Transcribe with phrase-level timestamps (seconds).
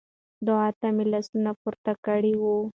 [0.47, 2.55] دعا ته مې لاسونه پورته کړي وو.